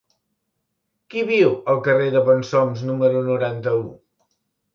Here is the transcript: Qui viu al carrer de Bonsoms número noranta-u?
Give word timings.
Qui 1.13 1.21
viu 1.31 1.53
al 1.73 1.81
carrer 1.89 2.07
de 2.15 2.25
Bonsoms 2.31 2.83
número 2.89 3.23
noranta-u? 3.29 3.87